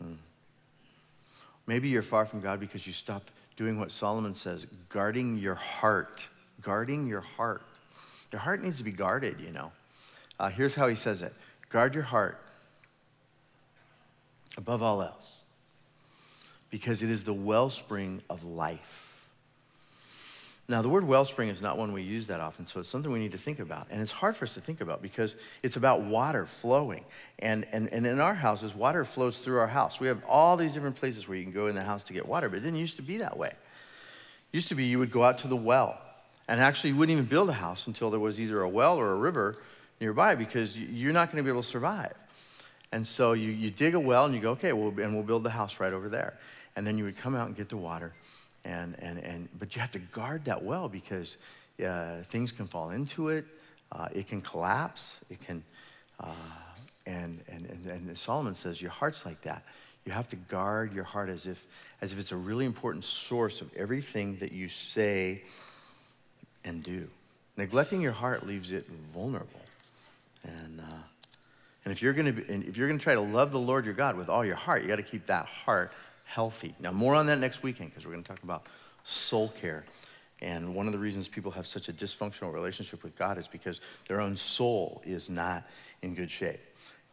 [0.00, 0.14] Hmm.
[1.66, 6.28] Maybe you're far from God because you stopped doing what Solomon says guarding your heart.
[6.62, 7.62] Guarding your heart.
[8.32, 9.72] Your heart needs to be guarded, you know.
[10.38, 11.34] Uh, here's how he says it
[11.68, 12.38] guard your heart
[14.56, 15.42] above all else,
[16.70, 18.99] because it is the wellspring of life.
[20.70, 23.18] Now, the word wellspring is not one we use that often, so it's something we
[23.18, 23.88] need to think about.
[23.90, 27.04] And it's hard for us to think about because it's about water flowing.
[27.40, 29.98] And, and, and in our houses, water flows through our house.
[29.98, 32.24] We have all these different places where you can go in the house to get
[32.24, 33.48] water, but it didn't used to be that way.
[33.48, 33.56] It
[34.52, 36.00] used to be you would go out to the well.
[36.46, 39.10] And actually, you wouldn't even build a house until there was either a well or
[39.10, 39.56] a river
[40.00, 42.14] nearby because you're not going to be able to survive.
[42.92, 45.50] And so you, you dig a well and you go, okay, and we'll build the
[45.50, 46.38] house right over there.
[46.76, 48.12] And then you would come out and get the water
[48.64, 51.36] and, and, and, but you have to guard that well because
[51.84, 53.44] uh, things can fall into it,
[53.92, 55.64] uh, it can collapse, it can,
[56.20, 56.34] uh,
[57.06, 59.62] and, and, and, and Solomon says, your heart's like that.
[60.04, 61.66] You have to guard your heart as if,
[62.00, 65.42] as if it's a really important source of everything that you say
[66.64, 67.08] and do.
[67.56, 69.60] Neglecting your heart leaves it vulnerable.
[70.44, 71.02] And, uh,
[71.84, 73.94] and if you're going to if you're going to try to love the Lord your
[73.94, 75.92] God with all your heart, you got to keep that heart
[76.30, 76.74] healthy.
[76.78, 78.66] Now, more on that next weekend because we're going to talk about
[79.04, 79.84] soul care.
[80.40, 83.80] And one of the reasons people have such a dysfunctional relationship with God is because
[84.08, 85.64] their own soul is not
[86.02, 86.60] in good shape.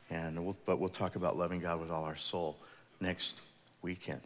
[0.10, 2.58] And we'll, but we'll talk about loving God with all our soul
[3.02, 3.42] next
[3.82, 4.22] weekend.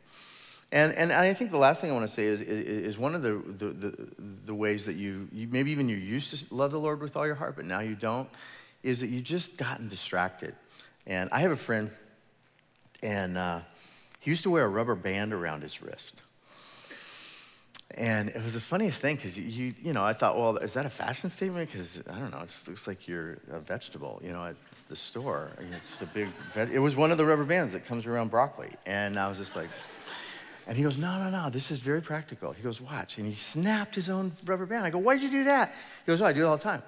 [0.74, 3.24] And, and I think the last thing I want to say is, is one of
[3.24, 4.08] the, the, the,
[4.46, 7.26] the ways that you, you, maybe even you used to love the Lord with all
[7.26, 8.30] your heart, but now you don't,
[8.84, 10.54] is that you've just gotten distracted.
[11.08, 11.92] And I have a friend,
[13.02, 13.62] and uh,
[14.22, 16.22] he used to wear a rubber band around his wrist.
[17.98, 20.86] And it was the funniest thing because you, you know, I thought, well, is that
[20.86, 21.70] a fashion statement?
[21.70, 24.56] Because I don't know, it looks like you're a vegetable, you know, at
[24.88, 25.50] the store.
[25.60, 26.30] It's a big,
[26.72, 28.72] it was one of the rubber bands that comes around broccoli.
[28.86, 29.70] And I was just like,
[30.68, 32.54] and he goes, no, no, no, this is very practical.
[32.54, 33.18] He goes, watch.
[33.18, 34.86] And he snapped his own rubber band.
[34.86, 35.74] I go, why did you do that?
[36.06, 36.84] He goes, oh, I do it all the time.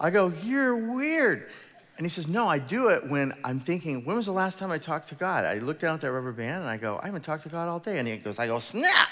[0.00, 1.50] I go, you're weird.
[1.98, 4.70] And he says, No, I do it when I'm thinking, when was the last time
[4.70, 5.44] I talked to God?
[5.44, 7.68] I look down at that rubber band and I go, I haven't talked to God
[7.68, 7.98] all day.
[7.98, 9.08] And he goes, I go, snap.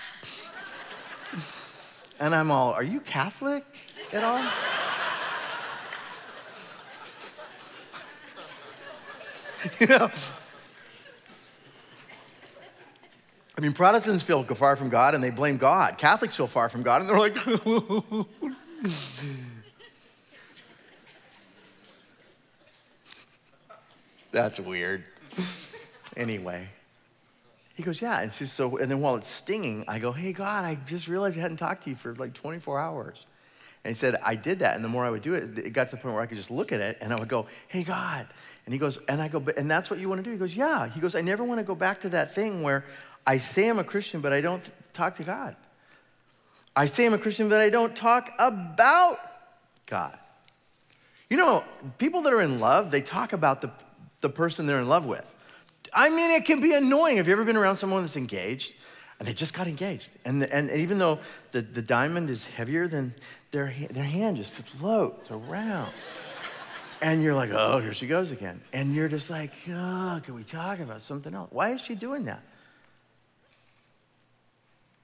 [2.21, 3.65] and I'm all, Are you Catholic
[4.13, 4.39] at all?
[9.81, 10.09] you know?
[13.59, 15.99] I mean, Protestants feel far from God and they blame God.
[15.99, 17.35] Catholics feel far from God and they're like,
[24.37, 25.09] That's weird.
[26.15, 26.69] anyway.
[27.75, 28.21] He goes, yeah.
[28.21, 31.41] And so, and then while it's stinging, I go, hey, God, I just realized I
[31.41, 33.25] hadn't talked to you for like 24 hours.
[33.83, 34.77] And he said, I did that.
[34.77, 36.37] And the more I would do it, it got to the point where I could
[36.37, 38.29] just look at it and I would go, hey, God.
[38.67, 40.33] And he goes, and I go, and that's what you want to do?
[40.33, 40.87] He goes, yeah.
[40.87, 42.85] He goes, I never want to go back to that thing where
[43.27, 45.57] I say I'm a Christian, but I don't talk to God.
[46.77, 49.19] I say I'm a Christian, but I don't talk about
[49.87, 50.19] God.
[51.31, 51.65] You know,
[51.97, 53.71] people that are in love, they talk about the
[54.21, 55.35] the person they're in love with.
[55.93, 57.17] I mean, it can be annoying.
[57.17, 58.75] Have you ever been around someone that's engaged
[59.19, 60.11] and they just got engaged?
[60.25, 61.21] And, and even though
[61.53, 63.15] the, the diamond is heavier than
[63.51, 65.93] their, their hand just floats around.
[67.03, 68.61] And you're like, oh, here she goes again.
[68.73, 71.51] And you're just like, oh, can we talk about something else?
[71.53, 72.43] Why is she doing that?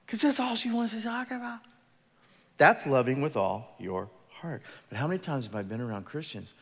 [0.05, 1.59] Because that's all she wants to talk about.
[2.57, 4.61] That's loving with all your heart.
[4.89, 6.53] But how many times have I been around Christians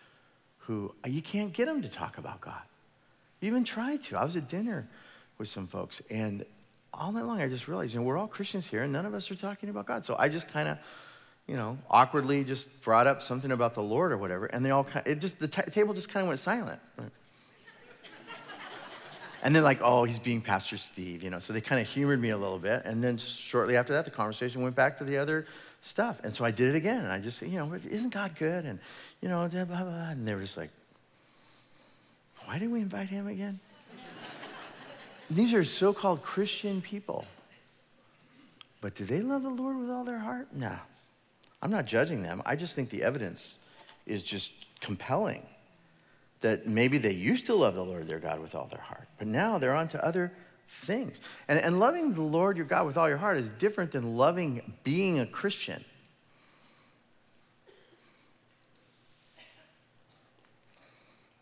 [0.62, 2.62] who you can't get them to talk about God.
[3.40, 4.18] You even tried to.
[4.18, 4.88] I was at dinner
[5.38, 6.46] with some folks, and
[6.94, 9.14] all night long I just realized, you know, we're all Christians here, and none of
[9.14, 10.06] us are talking about God.
[10.06, 10.78] So I just kind of
[11.48, 14.84] you know, awkwardly just brought up something about the Lord or whatever, and they all,
[14.84, 16.80] kind of, it just, the t- table just kind of went silent.
[19.44, 21.40] And then like, oh, he's being Pastor Steve, you know.
[21.40, 22.84] So they kind of humored me a little bit.
[22.86, 25.48] And then shortly after that, the conversation went back to the other
[25.82, 26.20] stuff.
[26.24, 27.04] And so I did it again.
[27.04, 28.66] And I just, you know, isn't God good?
[28.66, 28.80] And,
[29.22, 30.10] you know, blah, blah, blah.
[30.10, 30.70] And they were just like,
[32.46, 33.60] why didn't we invite him again?
[35.30, 37.26] These are so-called Christian people.
[38.82, 40.48] But do they love the Lord with all their heart?
[40.54, 40.76] No.
[41.62, 42.42] I'm not judging them.
[42.46, 43.60] I just think the evidence
[44.08, 45.46] is just compelling
[46.42, 49.28] that maybe they used to love the Lord their God with all their heart, but
[49.28, 50.34] now they're on to other
[50.72, 51.18] things.
[51.50, 54.74] And, and loving the Lord your God with all your heart is different than loving
[54.84, 55.84] being a Christian.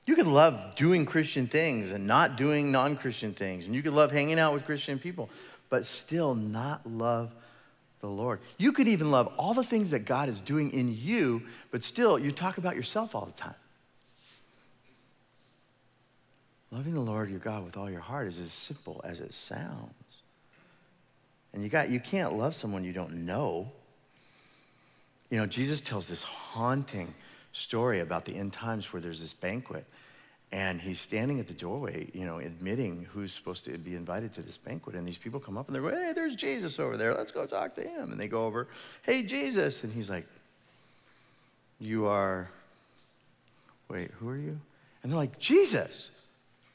[0.08, 3.94] You can love doing Christian things and not doing non Christian things, and you can
[3.94, 5.30] love hanging out with Christian people,
[5.70, 7.32] but still not love
[8.02, 8.40] the Lord.
[8.58, 12.18] You could even love all the things that God is doing in you, but still
[12.18, 13.54] you talk about yourself all the time.
[16.72, 19.94] Loving the Lord your God with all your heart is as simple as it sounds.
[21.54, 23.72] And you got you can't love someone you don't know.
[25.32, 27.14] You know, Jesus tells this haunting
[27.54, 29.86] story about the end times where there's this banquet
[30.52, 34.42] and he's standing at the doorway, you know, admitting who's supposed to be invited to
[34.42, 34.96] this banquet.
[34.96, 37.14] And these people come up and they're, going, hey, there's Jesus over there.
[37.14, 38.12] Let's go talk to him.
[38.12, 38.68] And they go over,
[39.04, 39.84] hey, Jesus.
[39.84, 40.26] And he's like,
[41.80, 42.50] you are,
[43.90, 44.60] wait, who are you?
[45.04, 46.10] And they're like, Jesus.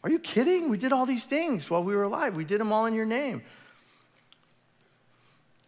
[0.05, 0.69] Are you kidding?
[0.69, 2.37] We did all these things while we were alive.
[2.37, 3.43] We did them all in your name.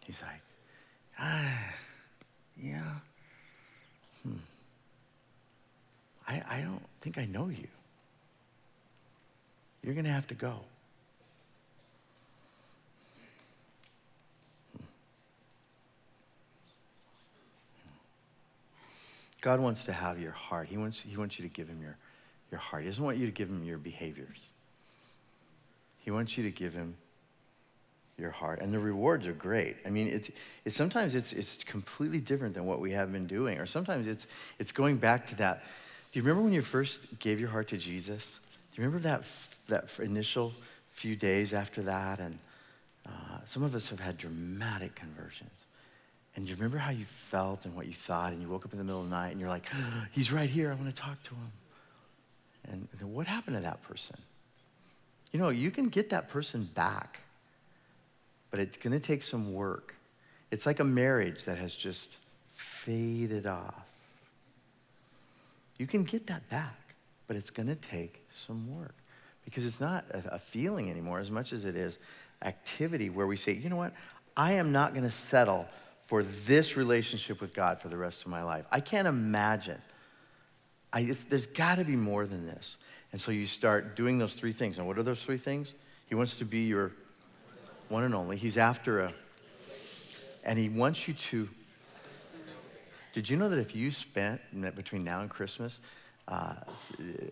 [0.05, 0.41] He's like,
[1.19, 1.73] ah,
[2.55, 2.99] yeah.
[4.21, 4.35] Hmm.
[6.27, 7.67] I, I don't think I know you.
[9.81, 10.59] You're going to have to go.
[14.77, 14.83] Hmm.
[19.41, 20.67] God wants to have your heart.
[20.67, 21.97] He wants, he wants you to give him your
[22.51, 22.83] your heart.
[22.83, 24.39] He doesn't want you to give him your behaviors.
[25.99, 26.95] He wants you to give him
[28.17, 28.61] your heart.
[28.61, 29.77] And the rewards are great.
[29.85, 30.31] I mean, it's,
[30.65, 33.59] it's sometimes it's, it's completely different than what we have been doing.
[33.59, 34.25] Or sometimes it's,
[34.59, 35.63] it's going back to that.
[36.11, 38.39] Do you remember when you first gave your heart to Jesus?
[38.73, 39.23] Do you remember that,
[39.67, 40.53] that initial
[40.91, 42.19] few days after that?
[42.19, 42.39] And
[43.05, 45.51] uh, some of us have had dramatic conversions.
[46.35, 48.71] And do you remember how you felt and what you thought, and you woke up
[48.71, 49.65] in the middle of the night and you're like,
[50.11, 51.51] he's right here, I want to talk to him.
[52.69, 54.17] And, what happened to that person?
[55.31, 57.21] You know, you can get that person back,
[58.51, 59.95] but it's going to take some work.
[60.51, 62.17] It's like a marriage that has just
[62.55, 63.85] faded off.
[65.77, 66.95] You can get that back,
[67.27, 68.95] but it's going to take some work
[69.45, 71.99] because it's not a feeling anymore as much as it is
[72.41, 73.93] activity where we say, you know what?
[74.35, 75.67] I am not going to settle
[76.05, 78.65] for this relationship with God for the rest of my life.
[78.71, 79.81] I can't imagine
[80.93, 82.77] I, there's got to be more than this.
[83.11, 84.77] And so you start doing those three things.
[84.77, 85.73] And what are those three things?
[86.07, 86.91] He wants to be your
[87.89, 88.37] one and only.
[88.37, 89.13] He's after a,
[90.43, 91.49] and he wants you to.
[93.13, 94.41] Did you know that if you spent
[94.75, 95.79] between now and Christmas
[96.27, 96.53] uh,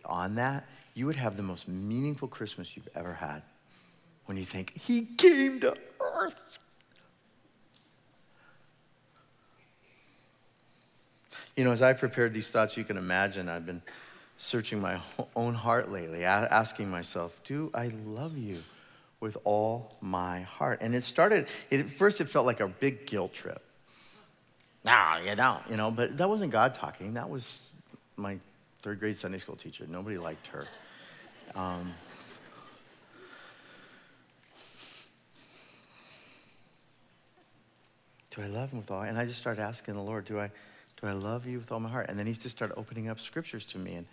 [0.03, 3.43] on that, you would have the most meaningful Christmas you've ever had?
[4.25, 6.41] When you think, He came to earth
[11.55, 13.81] You know, as I prepared these thoughts, you can imagine I've been
[14.37, 14.99] searching my
[15.35, 18.61] own heart lately, asking myself, do I love you
[19.19, 20.79] with all my heart?
[20.81, 23.61] And it started, it, at first it felt like a big guilt trip.
[24.83, 27.13] No, you don't, you know, but that wasn't God talking.
[27.15, 27.73] That was
[28.17, 28.37] my
[28.81, 29.85] third grade Sunday school teacher.
[29.89, 30.65] Nobody liked her.
[31.55, 31.93] Um,
[38.35, 39.01] do I love him with all?
[39.01, 40.51] And I just started asking the Lord, do I,
[41.07, 42.09] I love you with all my heart?
[42.09, 43.95] And then he just started opening up scriptures to me.
[43.95, 44.05] And,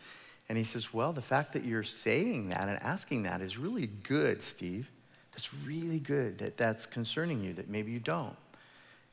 [0.49, 3.87] and he says, Well, the fact that you're saying that and asking that is really
[3.87, 4.89] good, Steve.
[5.33, 8.37] That's really good that that's concerning you, that maybe you don't.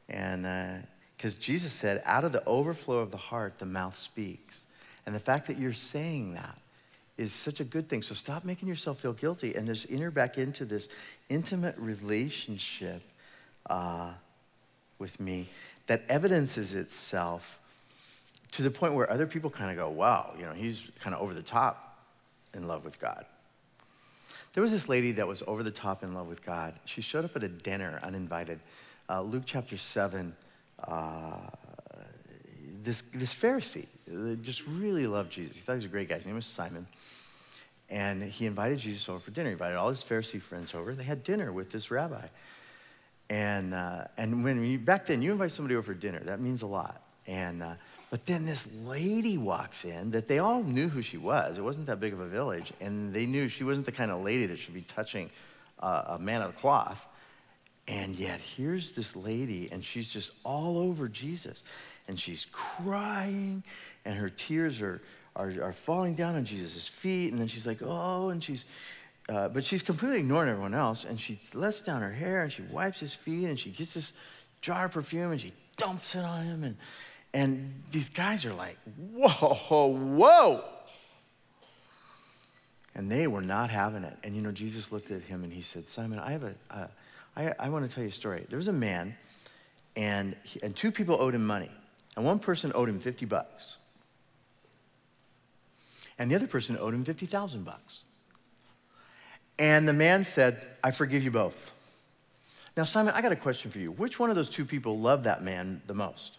[0.09, 0.43] And
[1.15, 4.65] because uh, Jesus said, Out of the overflow of the heart, the mouth speaks.
[5.05, 6.57] And the fact that you're saying that
[7.17, 8.01] is such a good thing.
[8.01, 10.87] So stop making yourself feel guilty and just enter back into this
[11.27, 13.01] intimate relationship
[13.69, 14.13] uh,
[14.99, 15.47] with me
[15.87, 17.58] that evidences itself
[18.51, 21.21] to the point where other people kind of go, wow, you know, he's kind of
[21.21, 21.99] over the top
[22.53, 23.25] in love with God.
[24.53, 26.73] There was this lady that was over the top in love with God.
[26.85, 28.59] She showed up at a dinner uninvited.
[29.07, 30.35] Uh, Luke chapter 7,
[30.87, 31.35] uh,
[32.83, 33.85] this, this Pharisee
[34.41, 35.57] just really loved Jesus.
[35.57, 36.15] He thought he was a great guy.
[36.15, 36.87] His name was Simon.
[37.89, 39.49] And he invited Jesus over for dinner.
[39.49, 40.93] He invited all his Pharisee friends over.
[40.95, 42.27] They had dinner with this rabbi.
[43.29, 46.63] And, uh, and when you, back then, you invite somebody over for dinner, that means
[46.63, 47.01] a lot.
[47.27, 47.73] And, uh,
[48.09, 51.57] but then this lady walks in that they all knew who she was.
[51.57, 52.73] It wasn't that big of a village.
[52.81, 55.29] And they knew she wasn't the kind of lady that should be touching
[55.79, 57.05] uh, a man of the cloth.
[57.87, 61.63] And yet, here's this lady, and she's just all over Jesus.
[62.07, 63.63] And she's crying,
[64.05, 65.01] and her tears are,
[65.35, 67.31] are, are falling down on Jesus' feet.
[67.31, 68.65] And then she's like, oh, and she's,
[69.27, 71.03] uh, but she's completely ignoring everyone else.
[71.03, 74.13] And she lets down her hair, and she wipes his feet, and she gets this
[74.61, 76.63] jar of perfume, and she dumps it on him.
[76.63, 76.75] And,
[77.33, 78.77] and these guys are like,
[79.13, 80.63] whoa, whoa.
[82.95, 84.17] And they were not having it.
[84.23, 86.87] And you know, Jesus looked at him and he said, Simon, I have a, uh,
[87.35, 88.45] I, I want to tell you a story.
[88.49, 89.15] There was a man,
[89.95, 91.71] and, he, and two people owed him money.
[92.17, 93.77] And one person owed him 50 bucks.
[96.17, 98.03] And the other person owed him 50,000 bucks.
[99.57, 101.55] And the man said, I forgive you both.
[102.75, 103.91] Now, Simon, I got a question for you.
[103.91, 106.38] Which one of those two people loved that man the most?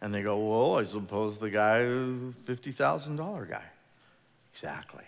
[0.00, 3.64] And they go, Well, I suppose the guy, $50,000 guy.
[4.52, 5.04] Exactly.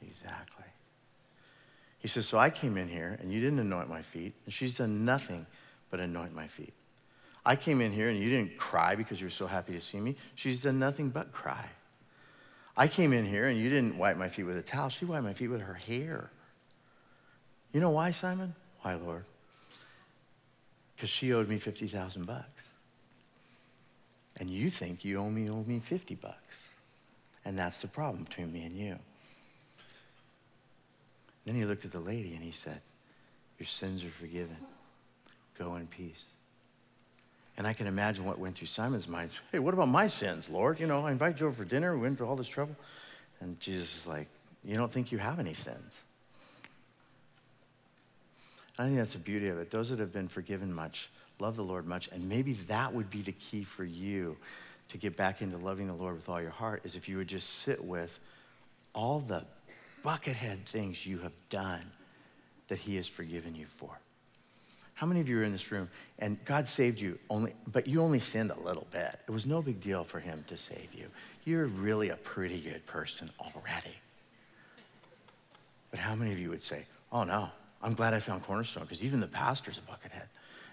[0.00, 0.64] Exactly.
[1.98, 4.76] He says, So I came in here and you didn't anoint my feet, and she's
[4.76, 5.46] done nothing
[5.90, 6.72] but anoint my feet.
[7.44, 9.98] I came in here and you didn't cry because you were so happy to see
[9.98, 10.16] me.
[10.34, 11.66] She's done nothing but cry.
[12.76, 14.90] I came in here and you didn't wipe my feet with a towel.
[14.90, 16.30] She wiped my feet with her hair.
[17.72, 18.54] You know why, Simon?
[18.82, 19.24] Why, Lord?
[20.94, 22.68] Because she owed me 50,000 bucks.
[24.40, 26.70] And you think you owe me, owe me 50 bucks.
[27.44, 28.98] And that's the problem between me and you.
[31.44, 32.80] Then he looked at the lady and he said,
[33.58, 34.56] Your sins are forgiven.
[35.58, 36.24] Go in peace.
[37.56, 39.30] And I can imagine what went through Simon's mind.
[39.50, 40.78] Hey, what about my sins, Lord?
[40.78, 41.96] You know, I invited you over for dinner.
[41.96, 42.76] We went through all this trouble.
[43.40, 44.28] And Jesus is like,
[44.62, 46.04] You don't think you have any sins.
[48.78, 49.70] I think that's the beauty of it.
[49.70, 51.10] Those that have been forgiven much
[51.40, 52.08] love the Lord much.
[52.12, 54.36] And maybe that would be the key for you
[54.88, 57.28] to get back into loving the Lord with all your heart is if you would
[57.28, 58.18] just sit with
[58.94, 59.44] all the
[60.04, 61.84] buckethead things you have done
[62.68, 63.98] that He has forgiven you for.
[64.94, 68.00] How many of you are in this room and God saved you only, but you
[68.02, 69.18] only sinned a little bit?
[69.28, 71.06] It was no big deal for Him to save you.
[71.44, 73.94] You're really a pretty good person already.
[75.90, 77.50] But how many of you would say, oh no,
[77.82, 80.26] I'm glad I found Cornerstone because even the pastor's a buckethead.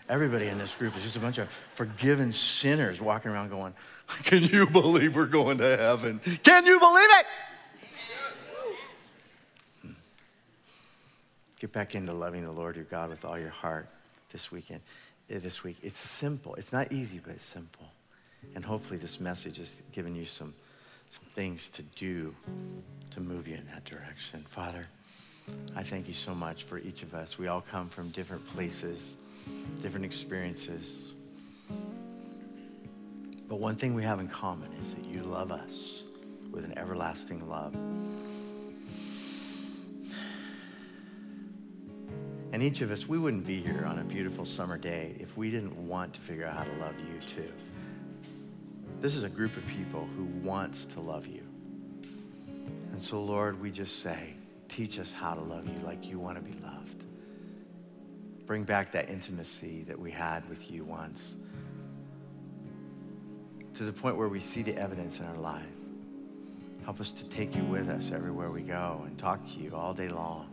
[0.08, 3.74] Everybody in this group is just a bunch of forgiven sinners walking around going,
[4.24, 6.20] Can you believe we're going to heaven?
[6.44, 7.26] Can you believe it?
[9.82, 9.92] Hmm.
[11.60, 13.88] Get back into loving the Lord your God with all your heart
[14.32, 14.82] this weekend,
[15.30, 15.78] eh, this week.
[15.82, 16.54] It's simple.
[16.56, 17.88] It's not easy, but it's simple.
[18.54, 20.54] And hopefully this message has given you some,
[21.10, 22.36] some things to do
[23.12, 24.46] to move you in that direction.
[24.50, 24.84] Father,
[25.76, 27.40] I thank you so much for each of us.
[27.40, 29.16] We all come from different places
[29.82, 31.14] different experiences.
[33.48, 36.04] But one thing we have in common is that you love us
[36.52, 37.76] with an everlasting love.
[42.54, 45.52] And each of us, we wouldn't be here on a beautiful summer day if we
[45.52, 47.52] didn't want to figure out how to love you too.
[49.02, 51.44] This is a group of people who wants to love you.
[52.94, 54.36] And so, Lord, we just say,
[54.70, 56.95] teach us how to love you like you want to be loved.
[58.46, 61.36] Bring back that intimacy that we had with you once
[63.76, 65.66] to the point where we see the evidence in our life.
[66.86, 69.94] Help us to take you with us everywhere we go and talk to you all
[69.94, 70.48] day long.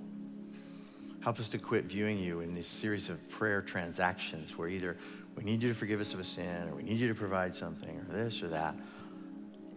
[1.23, 4.97] Help us to quit viewing you in this series of prayer transactions where either
[5.37, 7.55] we need you to forgive us of a sin or we need you to provide
[7.55, 8.75] something or this or that.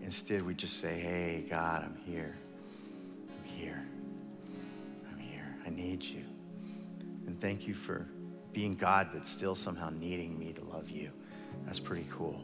[0.02, 2.36] Instead, we just say, hey, God, I'm here.
[3.30, 3.86] I'm here.
[5.12, 5.56] I'm here.
[5.66, 6.25] I need you.
[7.28, 8.08] And thank you for
[8.54, 11.12] being God, but still somehow needing me to love you.
[11.66, 12.44] That's pretty cool.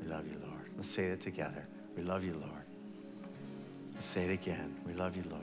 [0.00, 0.70] We love you, Lord.
[0.76, 1.66] Let's say it together.
[1.96, 2.64] We love you, Lord.
[3.94, 4.76] Let's say it again.
[4.86, 5.42] We love you, Lord.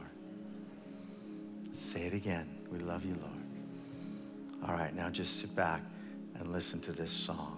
[1.65, 2.47] Let's say it again.
[2.71, 4.69] We love you, Lord.
[4.69, 5.81] All right, now just sit back
[6.39, 7.52] and listen to this song.